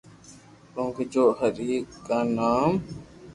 ڪونڪھ 0.73 0.99
جو 1.13 1.23
ھري 1.39 1.71
ڪا 2.07 2.19
نام 2.37 2.71